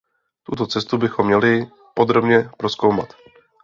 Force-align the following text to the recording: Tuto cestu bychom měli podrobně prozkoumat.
Tuto 0.43 0.67
cestu 0.67 0.97
bychom 0.97 1.25
měli 1.27 1.67
podrobně 1.93 2.49
prozkoumat. 2.57 3.13